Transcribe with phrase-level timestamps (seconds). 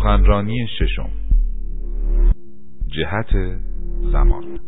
[0.00, 1.10] سخنرانی ششم.
[2.86, 3.58] جهت
[4.12, 4.60] زمان.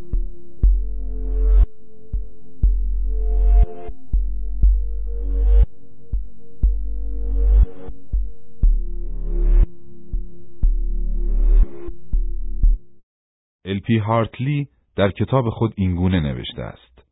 [13.65, 17.07] الپی هارتلی در کتاب خود اینگونه نوشته است.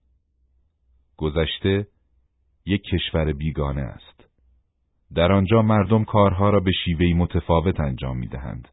[1.16, 1.86] گذشته
[2.66, 4.19] یک کشور بیگانه است.
[5.14, 8.68] در آنجا مردم کارها را به شیوهی متفاوت انجام می دهند.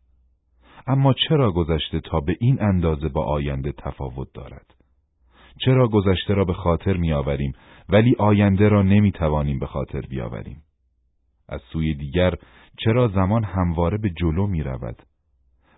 [0.87, 4.65] اما چرا گذشته تا به این اندازه با آینده تفاوت دارد؟
[5.65, 7.53] چرا گذشته را به خاطر می آوریم
[7.89, 10.63] ولی آینده را نمی توانیم به خاطر بیاوریم؟
[11.49, 12.33] از سوی دیگر
[12.77, 15.03] چرا زمان همواره به جلو می رود؟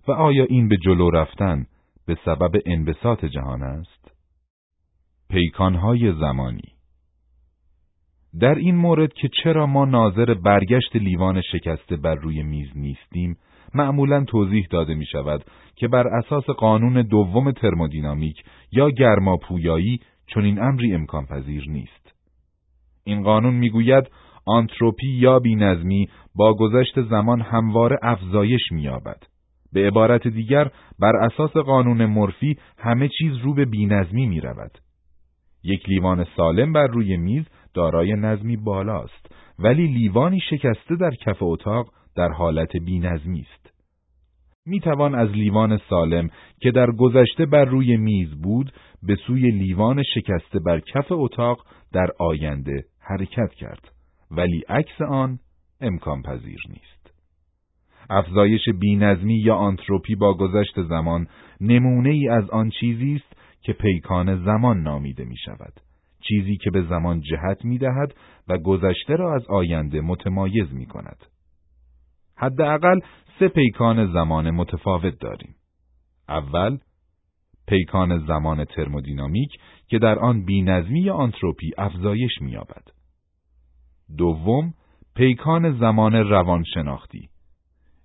[0.08, 1.66] و آیا این به جلو رفتن
[2.06, 4.12] به سبب انبساط جهان است؟
[5.30, 6.79] پیکانهای زمانی
[8.40, 13.38] در این مورد که چرا ما ناظر برگشت لیوان شکسته بر روی میز نیستیم،
[13.74, 15.44] معمولا توضیح داده می شود
[15.76, 22.14] که بر اساس قانون دوم ترمودینامیک یا گرماپویایی چون این امری امکان پذیر نیست.
[23.04, 24.04] این قانون می‌گوید
[24.46, 29.24] آنتروپی یا بینظمی با گذشت زمان همواره افزایش می‌یابد.
[29.74, 34.72] به عبارت دیگر بر اساس قانون مورفی همه چیز رو به بینظمی می رود.
[35.64, 41.94] یک لیوان سالم بر روی میز دارای نظمی بالاست ولی لیوانی شکسته در کف اتاق
[42.16, 43.74] در حالت بینظمی است.
[44.66, 46.30] می توان از لیوان سالم
[46.62, 52.08] که در گذشته بر روی میز بود به سوی لیوان شکسته بر کف اتاق در
[52.20, 53.92] آینده حرکت کرد
[54.32, 55.40] ولی عکس آن
[55.82, 57.14] امکان پذیر نیست.
[58.10, 61.28] افزایش بینظمی یا آنتروپی با گذشت زمان
[61.62, 65.74] نمونه ای از آن چیزی است که پیکان زمان نامیده می شود.
[66.20, 68.16] چیزی که به زمان جهت می دهد
[68.48, 71.26] و گذشته را از آینده متمایز می کند.
[72.38, 73.00] حداقل
[73.40, 75.56] سه پیکان زمان متفاوت داریم.
[76.30, 76.78] اول
[77.68, 79.50] پیکان زمان ترمودینامیک
[79.88, 82.84] که در آن بینظمی آنتروپی افزایش می‌یابد.
[84.18, 84.74] دوم
[85.16, 87.30] پیکان زمان روانشناختی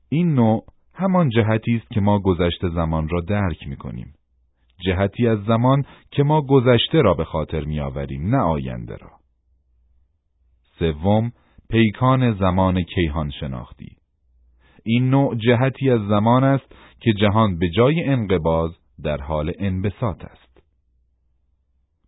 [0.09, 0.65] این نوع
[0.95, 4.15] همان جهتی است که ما گذشته زمان را درک می‌کنیم.
[4.87, 9.11] جهتی از زمان که ما گذشته را به خاطر میآوریم نه آینده را.
[10.79, 11.33] سوم
[11.71, 13.97] پیکان زمان کیهان شناختی
[14.85, 18.71] این نوع جهتی از زمان است که جهان به جای انقباز
[19.03, 20.45] در حال انبساط است.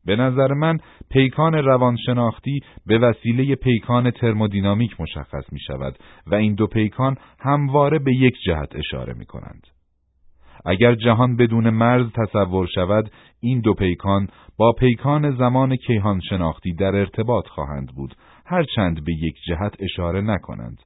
[0.05, 0.78] به نظر من
[1.10, 8.15] پیکان روانشناختی به وسیله پیکان ترمودینامیک مشخص می شود و این دو پیکان همواره به
[8.15, 9.66] یک جهت اشاره می کنند.
[10.65, 14.28] اگر جهان بدون مرز تصور شود این دو پیکان
[14.59, 20.83] با پیکان زمان کیهان شناختی در ارتباط خواهند بود هرچند به یک جهت اشاره نکنند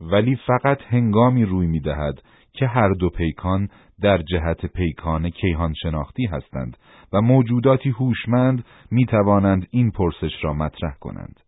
[0.00, 3.68] ولی فقط هنگامی روی می دهد که هر دو پیکان
[4.00, 6.76] در جهت پیکان کیهان شناختی هستند
[7.12, 11.40] و موجوداتی هوشمند می توانند این پرسش را مطرح کنند.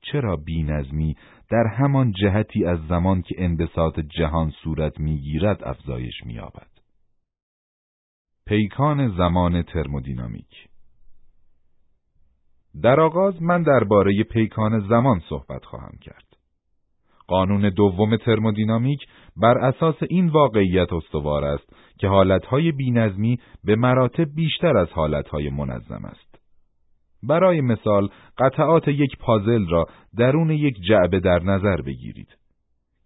[0.00, 1.16] چرا بینظمی
[1.50, 6.73] در همان جهتی از زمان که انبساط جهان صورت می‌گیرد افزایش می‌یابد؟
[8.46, 10.68] پیکان زمان ترمودینامیک
[12.82, 16.24] در آغاز من درباره پیکان زمان صحبت خواهم کرد.
[17.26, 19.00] قانون دوم ترمودینامیک
[19.36, 26.04] بر اساس این واقعیت استوار است که حالتهای بینظمی به مراتب بیشتر از حالتهای منظم
[26.04, 26.38] است.
[27.22, 32.28] برای مثال قطعات یک پازل را درون یک جعبه در نظر بگیرید.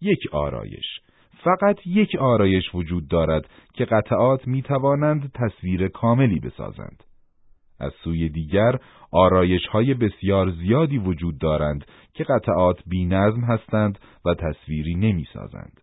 [0.01, 1.01] یک آرایش
[1.45, 7.05] فقط یک آرایش وجود دارد که قطعات می توانند تصویر کاملی بسازند.
[7.81, 8.79] از سوی دیگر
[9.13, 11.85] آرایش های بسیار زیادی وجود دارند
[12.15, 15.81] که قطعات بی نظم هستند و تصویری نمی سازند.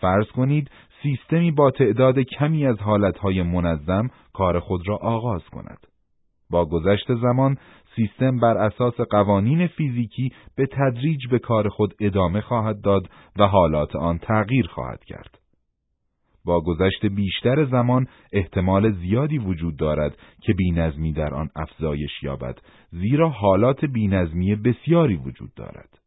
[0.00, 0.70] فرض کنید
[1.02, 5.86] سیستمی با تعداد کمی از حالتهای منظم کار خود را آغاز کند.
[6.50, 7.56] با گذشت زمان
[7.96, 13.96] سیستم بر اساس قوانین فیزیکی به تدریج به کار خود ادامه خواهد داد و حالات
[13.96, 15.38] آن تغییر خواهد کرد.
[16.44, 22.58] با گذشت بیشتر زمان احتمال زیادی وجود دارد که بینظمی در آن افزایش یابد
[22.90, 25.98] زیرا حالات بینظمی بسیاری وجود دارد.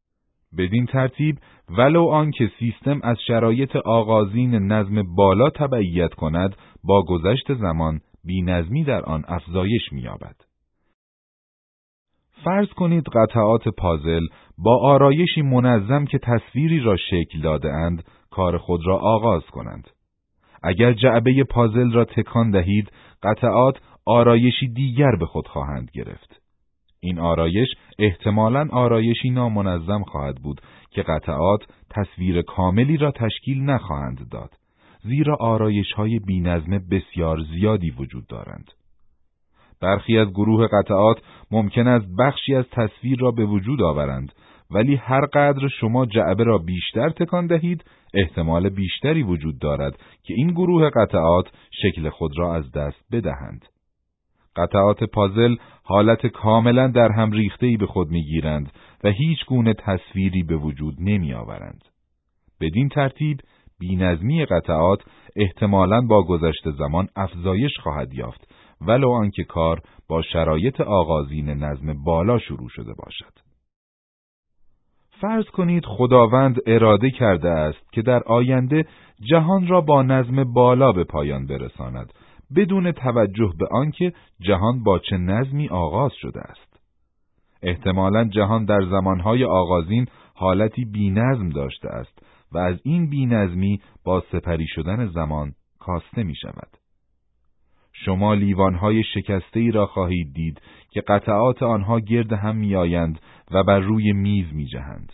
[0.58, 1.38] بدین ترتیب
[1.78, 9.02] ولو آنکه سیستم از شرایط آغازین نظم بالا تبعیت کند با گذشت زمان بینظمی در
[9.02, 10.36] آن افزایش می‌یابد.
[12.44, 14.22] فرض کنید قطعات پازل
[14.58, 19.90] با آرایشی منظم که تصویری را شکل داده اند کار خود را آغاز کنند.
[20.64, 22.92] اگر جعبه پازل را تکان دهید
[23.24, 26.42] قطعات آرایشی دیگر به خود خواهند گرفت.
[27.00, 27.68] این آرایش
[28.00, 30.62] احتمالاً آرایشی نامنظم خواهد بود
[30.92, 34.50] که قطعات تصویر کاملی را تشکیل نخواهند داد
[35.04, 36.20] زیرا آرایش های
[36.92, 38.72] بسیار زیادی وجود دارند
[39.84, 41.18] برخی از گروه قطعات
[41.52, 44.32] ممکن است بخشی از تصویر را به وجود آورند
[44.72, 47.84] ولی هر قدر شما جعبه را بیشتر تکان دهید
[48.14, 53.66] احتمال بیشتری وجود دارد که این گروه قطعات شکل خود را از دست بدهند.
[54.56, 58.72] قطعات پازل حالت کاملا در هم ریختهی به خود می‌گیرند
[59.04, 61.84] و هیچ گونه تصویری به وجود نمی آورند.
[62.62, 63.38] بدین ترتیب
[63.80, 65.02] بینظمی قطعات
[65.36, 68.48] احتمالاً با گذشت زمان افزایش خواهد یافت
[68.88, 73.34] ولو آنکه کار با شرایط آغازین نظم بالا شروع شده باشد.
[75.22, 78.86] فرض کنید خداوند اراده کرده است که در آینده
[79.22, 82.14] جهان را با نظم بالا به پایان برساند
[82.56, 86.80] بدون توجه به آنکه جهان با چه نظمی آغاز شده است.
[87.62, 92.20] احتمالا جهان در زمانهای آغازین حالتی بینظم داشته است
[92.52, 96.83] و از این بینظمی با سپری شدن زمان کاسته می شود.
[97.94, 103.20] شما لیوانهای شکسته ای را خواهید دید که قطعات آنها گرد هم میآیند
[103.52, 105.14] و بر روی میز می جهند.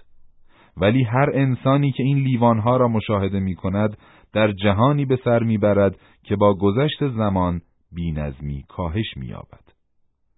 [0.78, 3.98] ولی هر انسانی که این لیوانها را مشاهده می کند
[4.34, 7.62] در جهانی به سر می‌برد که با گذشت زمان
[7.92, 9.64] بینظمی کاهش مییابد.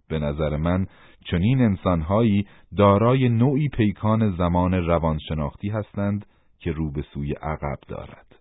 [0.08, 0.86] به نظر من
[1.30, 2.46] چنین انسانهایی
[2.76, 6.26] دارای نوعی پیکان زمان روانشناختی هستند
[6.58, 8.38] که رو به سوی عقب دارد.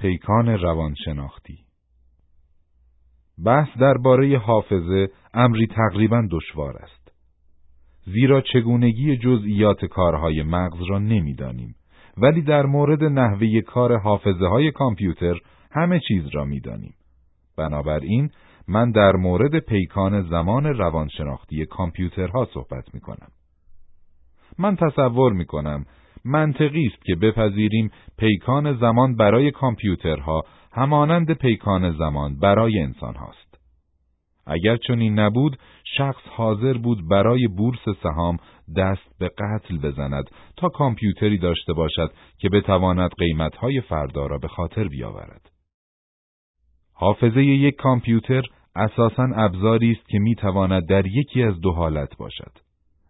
[0.00, 1.58] پیکان روانشناختی
[3.44, 7.12] بحث درباره حافظه امری تقریبا دشوار است.
[8.04, 11.74] زیرا چگونگی جزئیات کارهای مغز را نمی‌دانیم
[12.16, 15.38] ولی در مورد نحوه کار حافظه های کامپیوتر
[15.72, 16.94] همه چیز را می‌دانیم.
[17.58, 18.30] بنابراین
[18.68, 23.28] من در مورد پیکان زمان روانشناختی کامپیوترها صحبت می کنم.
[24.58, 25.84] من تصور می کنم
[26.24, 33.50] منطقی است که بپذیریم پیکان زمان برای کامپیوترها همانند پیکان زمان برای انسان هاست.
[34.46, 35.58] اگر چنین نبود
[35.96, 38.36] شخص حاضر بود برای بورس سهام
[38.76, 40.24] دست به قتل بزند
[40.56, 45.50] تا کامپیوتری داشته باشد که بتواند قیمتهای فردا را به خاطر بیاورد.
[46.94, 48.42] حافظه یک کامپیوتر
[48.76, 52.52] اساساً ابزاری است که می‌تواند در یکی از دو حالت باشد.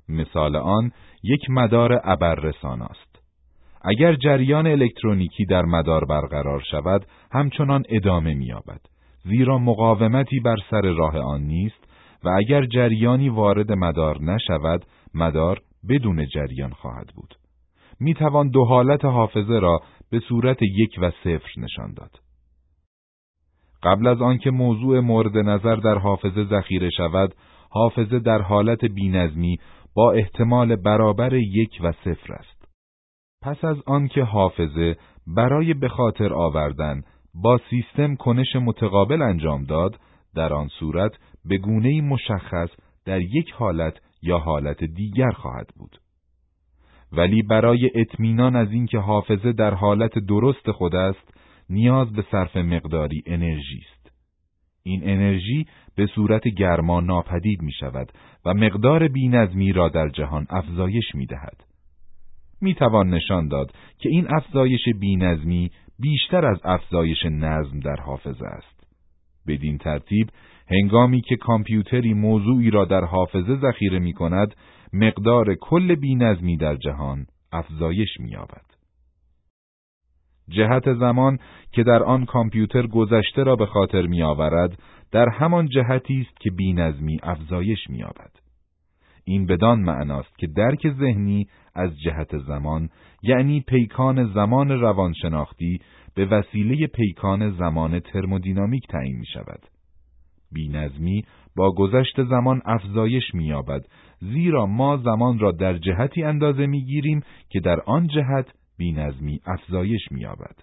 [0.08, 0.92] مثال آن
[1.22, 3.09] یک مدار ابررسان است.
[3.80, 8.80] اگر جریان الکترونیکی در مدار برقرار شود، همچنان ادامه می‌یابد.
[9.24, 11.84] زیرا مقاومتی بر سر راه آن نیست
[12.24, 14.84] و اگر جریانی وارد مدار نشود،
[15.14, 17.34] مدار بدون جریان خواهد بود.
[18.00, 19.80] می توان دو حالت حافظه را
[20.10, 22.10] به صورت یک و صفر نشان داد.
[23.82, 27.34] قبل از آنکه موضوع مورد نظر در حافظه ذخیره شود،
[27.70, 29.58] حافظه در حالت بینظمی
[29.94, 32.49] با احتمال برابر یک و صفر است.
[33.42, 34.96] پس از آنکه حافظه
[35.26, 37.02] برای به خاطر آوردن
[37.34, 40.00] با سیستم کنش متقابل انجام داد،
[40.34, 41.12] در آن صورت
[41.44, 42.68] به گونه مشخص
[43.04, 45.96] در یک حالت یا حالت دیگر خواهد بود.
[47.12, 51.34] ولی برای اطمینان از اینکه حافظه در حالت درست خود است،
[51.70, 54.12] نیاز به صرف مقداری انرژی است.
[54.82, 55.66] این انرژی
[55.96, 58.12] به صورت گرما ناپدید می شود
[58.44, 61.69] و مقدار بینظمی را در جهان افزایش می دهد.
[62.60, 68.80] می توان نشان داد که این افزایش بینظمی بیشتر از افزایش نظم در حافظه است.
[69.46, 70.30] بدین ترتیب
[70.70, 74.54] هنگامی که کامپیوتری موضوعی را در حافظه ذخیره می کند،
[74.92, 78.64] مقدار کل بینظمی در جهان افزایش می یابد.
[80.48, 81.38] جهت زمان
[81.72, 86.50] که در آن کامپیوتر گذشته را به خاطر می آورد، در همان جهتی است که
[86.50, 88.30] بینظمی افزایش می یابد.
[89.30, 92.88] این بدان معناست که درک ذهنی از جهت زمان
[93.22, 95.80] یعنی پیکان زمان روانشناختی
[96.14, 99.60] به وسیله پیکان زمان ترمودینامیک تعیین می شود.
[100.52, 101.24] بینظمی
[101.56, 103.86] با گذشت زمان افزایش می‌یابد
[104.20, 108.46] زیرا ما زمان را در جهتی اندازه می‌گیریم که در آن جهت
[108.78, 110.56] بینظمی افزایش می‌یابد.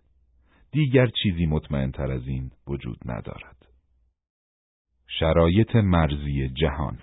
[0.71, 3.65] دیگر چیزی مطمئن تر از این وجود ندارد.
[5.19, 6.97] شرایط مرزی جهان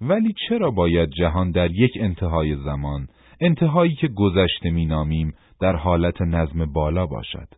[0.00, 3.06] ولی چرا باید جهان در یک انتهای زمان،
[3.40, 7.48] انتهایی که گذشته مینامیم در حالت نظم بالا باشد؟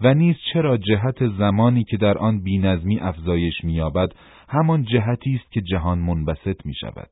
[0.00, 4.08] و نیز چرا جهت زمانی که در آن بینظمی افزایش می‌یابد
[4.48, 7.08] همان جهتی است که جهان منبسط می شود.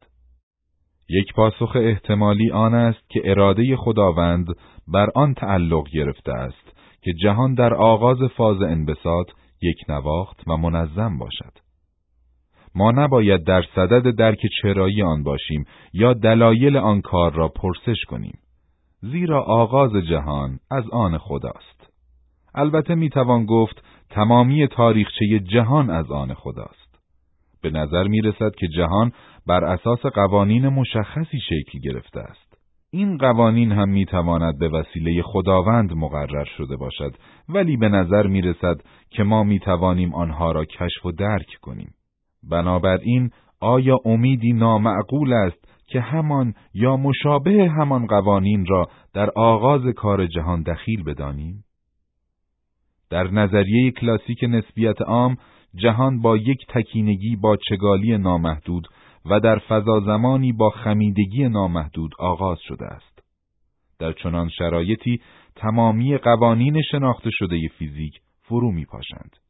[1.08, 4.46] یک پاسخ احتمالی آن است که اراده خداوند
[4.88, 9.26] بر آن تعلق گرفته است که جهان در آغاز فاز انبساط
[9.62, 11.63] یک نواخت و منظم باشد.
[12.74, 18.38] ما نباید در صدد درک چرایی آن باشیم یا دلایل آن کار را پرسش کنیم.
[19.02, 21.90] زیرا آغاز جهان از آن خداست.
[22.54, 26.98] البته می‌توان گفت تمامی تاریخچه جهان از آن خداست.
[27.62, 29.12] به نظر می رسد که جهان
[29.46, 32.58] بر اساس قوانین مشخصی شکل گرفته است.
[32.90, 37.16] این قوانین هم می تواند به وسیله خداوند مقرر شده باشد
[37.48, 38.76] ولی به نظر می رسد
[39.10, 41.94] که ما می توانیم آنها را کشف و درک کنیم.
[42.50, 50.26] بنابراین آیا امیدی نامعقول است که همان یا مشابه همان قوانین را در آغاز کار
[50.26, 51.64] جهان دخیل بدانیم؟
[53.10, 55.36] در نظریه کلاسیک نسبیت عام
[55.74, 58.88] جهان با یک تکینگی با چگالی نامحدود
[59.30, 63.22] و در فضا زمانی با خمیدگی نامحدود آغاز شده است.
[63.98, 65.20] در چنان شرایطی
[65.56, 69.43] تمامی قوانین شناخته شده فیزیک فرو می پاشند.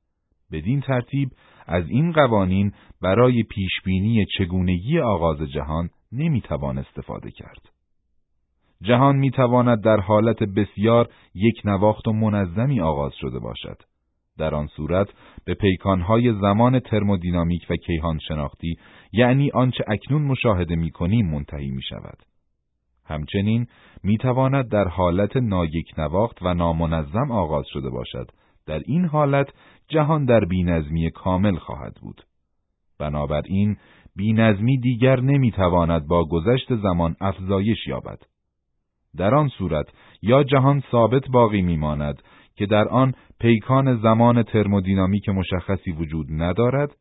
[0.53, 1.29] بدین ترتیب
[1.67, 2.73] از این قوانین
[3.03, 7.71] برای پیشبینی چگونگی آغاز جهان نمی‌توان استفاده کرد.
[8.83, 13.83] جهان می‌تواند در حالت بسیار یک نواخت و منظمی آغاز شده باشد.
[14.39, 15.09] در آن صورت
[15.45, 18.77] به پیکانهای زمان ترمودینامیک و کیهان شناختی
[19.13, 22.19] یعنی آنچه اکنون مشاهده می کنیم منتهی می شود.
[23.07, 23.67] همچنین
[24.03, 28.31] می تواند در حالت نایک نواخت و نامنظم آغاز شده باشد.
[28.67, 29.49] در این حالت
[29.89, 32.23] جهان در بینظمی کامل خواهد بود.
[32.99, 33.77] بنابراین
[34.17, 38.19] بینظمی دیگر نمی‌تواند با گذشت زمان افزایش یابد.
[39.17, 39.87] در آن صورت
[40.23, 42.23] یا جهان ثابت باقی میماند
[42.57, 46.97] که در آن پیکان زمان ترمودینامیک مشخصی وجود ندارد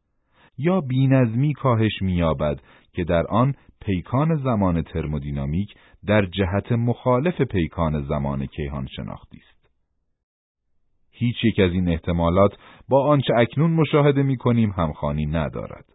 [0.57, 2.59] یا بینظمی کاهش مییابد
[2.93, 5.73] که در آن پیکان زمان ترمودینامیک
[6.05, 9.52] در جهت مخالف پیکان زمان کیهان شناختی است.
[11.13, 12.57] هیچ یک از این احتمالات
[12.89, 15.85] با آنچه اکنون مشاهده می کنیم همخانی ندارد.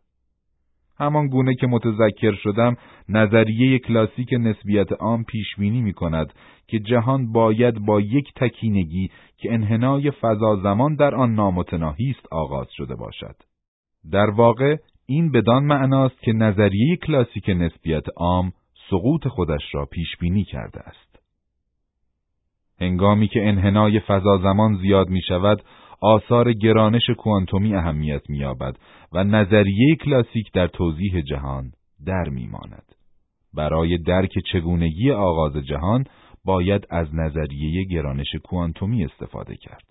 [1.00, 2.76] همان گونه که متذکر شدم
[3.08, 6.32] نظریه کلاسیک نسبیت عام پیش بینی می کند
[6.66, 12.66] که جهان باید با یک تکینگی که انحنای فضا زمان در آن نامتناهی است آغاز
[12.70, 13.34] شده باشد.
[14.12, 18.52] در واقع این بدان معناست که نظریه کلاسیک نسبیت عام
[18.90, 21.07] سقوط خودش را پیش بینی کرده است.
[22.80, 25.62] هنگامی که انحنای فضا زمان زیاد می شود،
[26.00, 28.76] آثار گرانش کوانتومی اهمیت می‌یابد
[29.12, 31.72] و نظریه کلاسیک در توضیح جهان
[32.06, 32.94] در میماند.
[33.54, 36.04] برای درک چگونگی آغاز جهان
[36.44, 39.84] باید از نظریه گرانش کوانتومی استفاده کرد.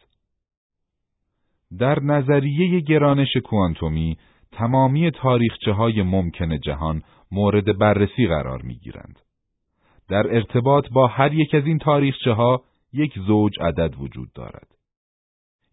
[1.79, 4.17] در نظریه گرانش کوانتومی
[4.51, 7.01] تمامی تاریخچه های ممکن جهان
[7.32, 9.20] مورد بررسی قرار می گیرند.
[10.10, 12.62] در ارتباط با هر یک از این تاریخچه ها
[12.94, 14.67] یک زوج عدد وجود دارد.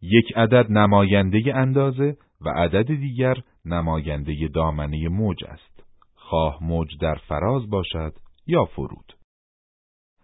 [0.03, 5.85] یک عدد نماینده اندازه و عدد دیگر نماینده دامنه موج است.
[6.15, 8.13] خواه موج در فراز باشد
[8.47, 9.13] یا فرود.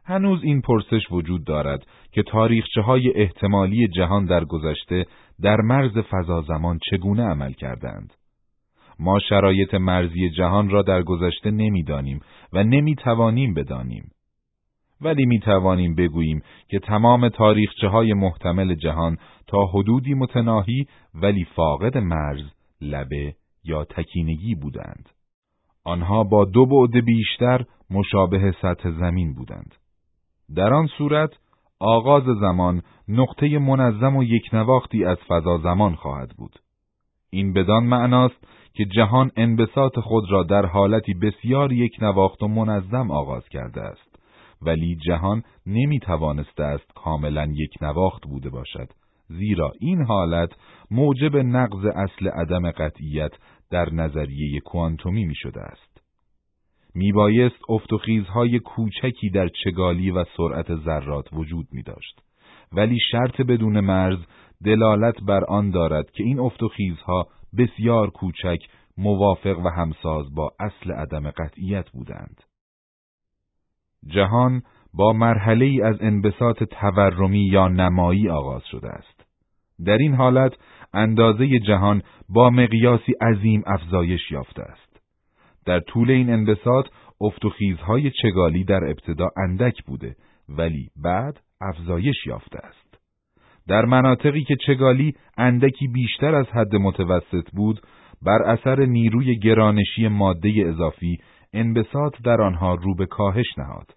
[0.05, 5.07] هنوز این پرسش وجود دارد که تاریخچه های احتمالی جهان در گذشته
[5.41, 8.15] در مرز فضا زمان چگونه عمل کردند.
[8.99, 12.21] ما شرایط مرزی جهان را در گذشته نمی‌دانیم
[12.53, 14.11] و نمی‌توانیم بدانیم.
[15.01, 19.17] ولی می توانیم بگوییم که تمام تاریخچه های محتمل جهان
[19.47, 22.45] تا حدودی متناهی ولی فاقد مرز،
[22.81, 25.09] لبه یا تکینگی بودند.
[25.85, 29.75] آنها با دو بعد بیشتر مشابه سطح زمین بودند.
[30.57, 31.31] در آن صورت
[31.81, 36.59] آغاز زمان نقطه منظم و یک نواختی از فضا زمان خواهد بود.
[37.31, 43.11] این بدان معناست که جهان انبساط خود را در حالتی بسیار یک نواخت و منظم
[43.11, 44.10] آغاز کرده است.
[44.63, 48.89] ولی جهان نمی توانسته است کاملا یک نواخت بوده باشد
[49.29, 50.51] زیرا این حالت
[50.91, 53.33] موجب نقض اصل عدم قطعیت
[53.71, 56.01] در نظریه کوانتومی می شده است.
[56.95, 62.21] می بایست افتخیزهای کوچکی در چگالی و سرعت ذرات وجود می داشت.
[62.73, 64.19] ولی شرط بدون مرز
[64.65, 67.27] دلالت بر آن دارد که این افتخیزها
[67.59, 68.59] بسیار کوچک
[68.99, 72.50] موافق و همساز با اصل عدم قطعیت بودند.
[74.07, 74.63] جهان
[74.95, 79.25] با مرحله ای از انبساط تورمی یا نمایی آغاز شده است.
[79.85, 80.53] در این حالت
[80.95, 85.01] اندازه جهان با مقیاسی عظیم افزایش یافته است.
[85.67, 86.87] در طول این انبساط
[87.21, 90.17] افتخیزهای چگالی در ابتدا اندک بوده
[90.49, 92.99] ولی بعد افزایش یافته است.
[93.69, 97.81] در مناطقی که چگالی اندکی بیشتر از حد متوسط بود
[98.23, 101.19] بر اثر نیروی گرانشی ماده اضافی
[101.53, 103.95] انبساط در آنها رو به کاهش نهاد.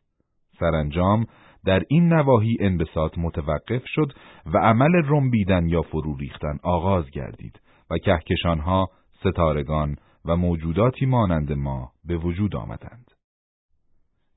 [0.59, 1.25] سرانجام
[1.65, 4.13] در این نواحی انبساط متوقف شد
[4.45, 9.95] و عمل رنبیدن یا فرو ریختن آغاز گردید و کهکشانها، ستارگان
[10.25, 13.11] و موجوداتی مانند ما به وجود آمدند.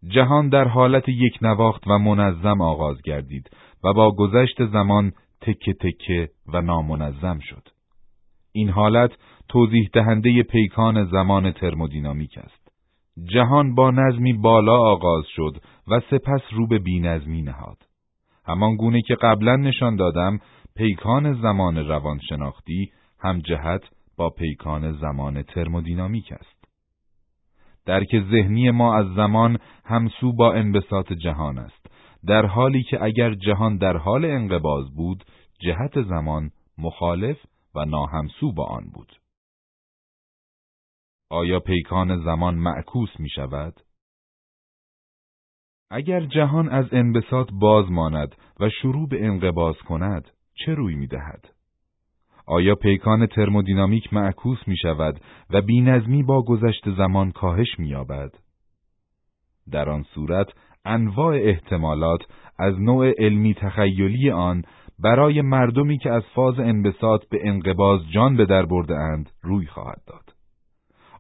[0.09, 3.51] جهان در حالت یک نواخت و منظم آغاز گردید
[3.85, 7.69] و با گذشت زمان تکه تکه و نامنظم شد.
[8.53, 9.11] این حالت
[9.49, 12.66] توضیح دهنده پیکان زمان ترمودینامیک است.
[13.25, 15.57] جهان با نظمی بالا آغاز شد
[15.89, 17.77] و سپس رو به بینظمی نهاد.
[18.47, 20.39] همان گونه که قبلا نشان دادم
[20.77, 23.83] پیکان زمان روانشناختی هم جهت
[24.17, 26.57] با پیکان زمان ترمودینامیک است.
[27.87, 31.87] درک ذهنی ما از زمان همسو با انبساط جهان است
[32.27, 35.25] در حالی که اگر جهان در حال انقباز بود
[35.61, 37.37] جهت زمان مخالف
[37.75, 39.13] و ناهمسو با آن بود
[41.31, 43.81] آیا پیکان زمان معکوس می شود؟
[45.91, 51.49] اگر جهان از انبساط باز ماند و شروع به انقباز کند چه روی می دهد؟
[52.47, 58.35] آیا پیکان ترمودینامیک معکوس می شود و بینظمی با گذشت زمان کاهش می یابد؟
[59.71, 60.47] در آن صورت
[60.85, 62.21] انواع احتمالات
[62.59, 64.63] از نوع علمی تخیلی آن
[64.99, 70.03] برای مردمی که از فاز انبساط به انقباز جان به در برده اند روی خواهد
[70.07, 70.36] داد.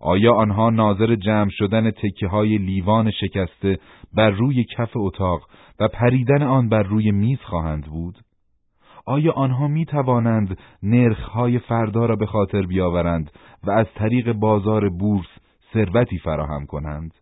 [0.06, 3.78] آیا آنها ناظر جمع شدن تکه های لیوان شکسته
[4.16, 5.48] بر روی کف اتاق
[5.80, 8.14] و پریدن آن بر روی میز خواهند بود؟
[9.06, 10.58] آیا آنها می توانند
[11.32, 13.30] های فردا را به خاطر بیاورند
[13.64, 15.28] و از طریق بازار بورس
[15.72, 17.14] ثروتی فراهم کنند؟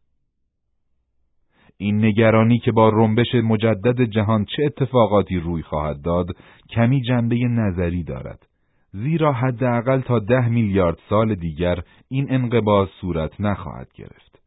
[1.76, 6.26] این نگرانی که با رنبش مجدد جهان چه اتفاقاتی روی خواهد داد
[6.70, 8.53] کمی جنبه نظری دارد
[8.94, 14.40] زیرا حداقل تا ده میلیارد سال دیگر این انقباض صورت نخواهد گرفت.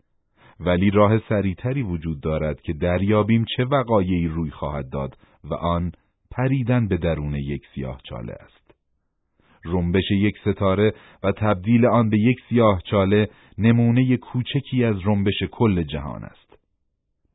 [0.59, 5.91] ولی راه سریعتری وجود دارد که دریابیم چه وقایعی روی خواهد داد و آن
[6.31, 8.73] پریدن به درون یک سیاه چاله است.
[9.65, 15.83] رنبش یک ستاره و تبدیل آن به یک سیاه چاله نمونه کوچکی از رنبش کل
[15.83, 16.57] جهان است.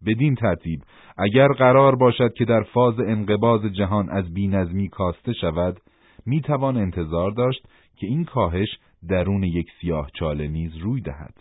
[0.06, 0.82] بدین ترتیب
[1.18, 5.80] اگر قرار باشد که در فاز انقباز جهان از بینظمی کاسته شود
[6.26, 8.68] می توان انتظار داشت که این کاهش
[9.08, 11.34] درون یک سیاه چاله نیز روی دهد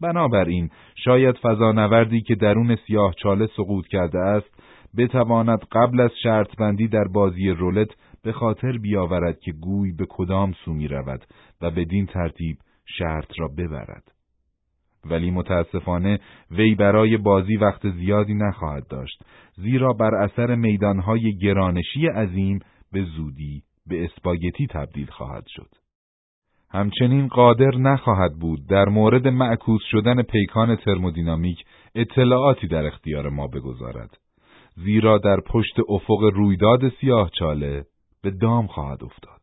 [0.00, 0.70] بنابراین
[1.04, 4.64] شاید فضانوردی که درون سیاه چاله سقوط کرده است
[4.96, 7.88] بتواند قبل از شرط بندی در بازی رولت
[8.22, 11.24] به خاطر بیاورد که گوی به کدام سو می رود
[11.62, 12.56] و بدین ترتیب
[12.98, 14.14] شرط را ببرد.
[15.04, 16.20] ولی متاسفانه
[16.50, 19.22] وی برای بازی وقت زیادی نخواهد داشت
[19.56, 22.58] زیرا بر اثر میدانهای گرانشی عظیم
[22.92, 25.68] به زودی به اسپاگتی تبدیل خواهد شد.
[26.70, 34.18] همچنین قادر نخواهد بود در مورد معکوس شدن پیکان ترمودینامیک اطلاعاتی در اختیار ما بگذارد.
[34.76, 37.84] زیرا در پشت افق رویداد سیاه چاله
[38.22, 39.40] به دام خواهد افتاد.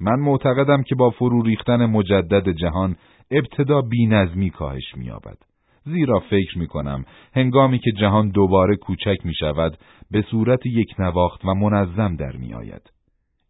[0.00, 2.96] من معتقدم که با فرو ریختن مجدد جهان
[3.30, 5.38] ابتدا بینظمی کاهش می‌یابد.
[5.84, 9.78] زیرا فکر می کنم هنگامی که جهان دوباره کوچک می شود
[10.10, 12.90] به صورت یک نواخت و منظم در می آید.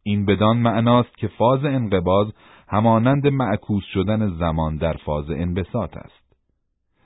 [0.03, 2.33] این بدان معناست که فاز انقباز
[2.69, 6.25] همانند معکوس شدن زمان در فاز انبساط است.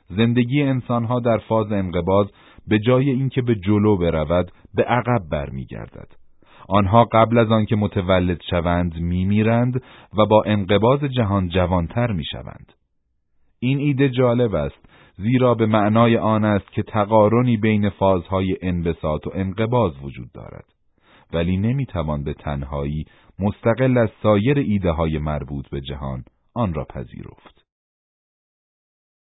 [0.09, 2.27] زندگی انسانها در فاز انقباز
[2.69, 6.09] به جای اینکه به جلو برود به عقب برمیگردد.
[6.69, 9.83] آنها قبل از آنکه متولد شوند میمیرند
[10.19, 12.73] و با انقباز جهان جوانتر می‌شوند.
[13.61, 14.88] این ایده جالب است
[15.19, 20.65] زیرا به معنای آن است که تقارنی بین فازهای انبساط و انقباز وجود دارد
[21.33, 23.05] ولی نمی‌توان به تنهایی
[23.39, 27.65] مستقل از سایر ایده های مربوط به جهان آن را پذیرفت.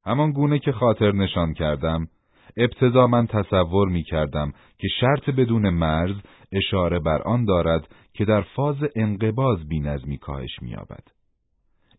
[0.06, 2.08] همان گونه که خاطر نشان کردم
[2.56, 6.16] ابتدا من تصور می کردم که شرط بدون مرز
[6.52, 11.13] اشاره بر آن دارد که در فاز انقباز بینظمی کاهش می‌یابد.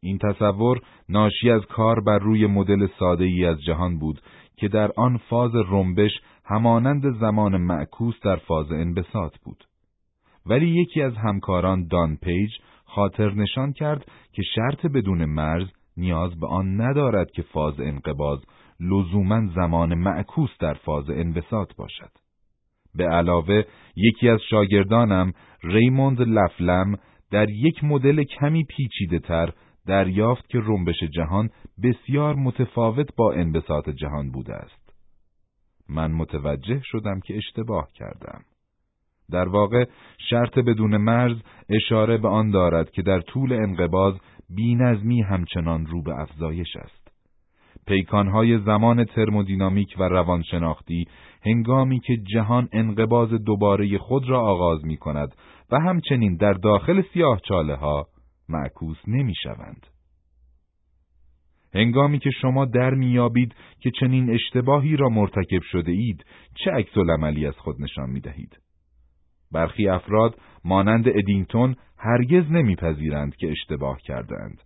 [0.05, 4.21] این تصور ناشی از کار بر روی مدل ساده ای از جهان بود
[4.57, 6.11] که در آن فاز رنبش
[6.45, 9.63] همانند زمان معکوس در فاز انبساط بود.
[10.45, 12.49] ولی یکی از همکاران دان پیج
[12.85, 18.39] خاطر نشان کرد که شرط بدون مرز نیاز به آن ندارد که فاز انقباز
[18.79, 22.11] لزوما زمان معکوس در فاز انبساط باشد.
[22.95, 23.63] به علاوه
[23.95, 25.31] یکی از شاگردانم
[25.63, 26.97] ریموند لفلم
[27.31, 29.49] در یک مدل کمی پیچیده تر
[29.87, 31.49] دریافت که رنبش جهان
[31.83, 34.93] بسیار متفاوت با انبساط جهان بوده است.
[35.89, 38.41] من متوجه شدم که اشتباه کردم.
[39.31, 39.85] در واقع
[40.29, 41.37] شرط بدون مرز
[41.69, 44.13] اشاره به آن دارد که در طول انقباز
[44.49, 47.05] بینظمی همچنان رو به افزایش است.
[47.87, 51.05] پیکانهای زمان ترمودینامیک و روانشناختی
[51.45, 55.35] هنگامی که جهان انقباز دوباره خود را آغاز می کند
[55.71, 58.07] و همچنین در داخل سیاه چاله ها
[58.49, 59.87] معکوس نمی شوند.
[61.73, 67.47] هنگامی که شما در میابید که چنین اشتباهی را مرتکب شده اید چه عکس عملی
[67.47, 68.57] از خود نشان می دهید؟
[69.51, 74.61] برخی افراد مانند ادینگتون هرگز نمیپذیرند که اشتباه کردند.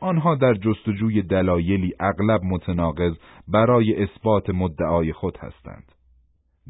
[0.00, 3.14] آنها در جستجوی دلایلی اغلب متناقض
[3.48, 5.92] برای اثبات مدعای خود هستند.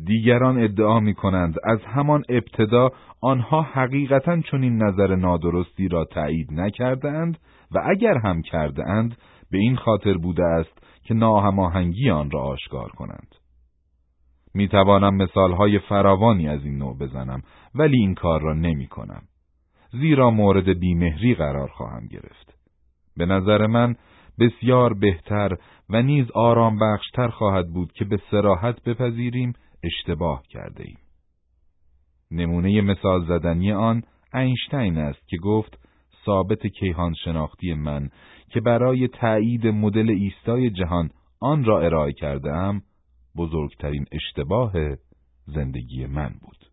[0.05, 7.38] دیگران ادعا می کنند از همان ابتدا آنها حقیقتا چنین نظر نادرستی را تایید نکردند
[7.70, 9.16] و اگر هم کرده اند
[9.50, 13.35] به این خاطر بوده است که ناهماهنگی آن را آشکار کنند.
[14.55, 17.42] می توانم مثالهای فراوانی از این نوع بزنم
[17.74, 19.22] ولی این کار را نمی کنم.
[19.92, 22.55] زیرا مورد بیمهری قرار خواهم گرفت.
[23.16, 23.94] به نظر من
[24.38, 25.57] بسیار بهتر
[25.90, 30.99] و نیز آرام بخشتر خواهد بود که به سراحت بپذیریم اشتباه کرده ایم.
[32.31, 34.03] نمونه مثال زدنی آن
[34.35, 35.79] اینشتین است که گفت
[36.27, 38.11] ثابت کیهان شناختی من
[38.49, 42.83] که برای تایید مدل ایستای جهان آن را ارائه کرده ام
[43.37, 44.73] بزرگترین اشتباه
[45.47, 46.70] زندگی من بود.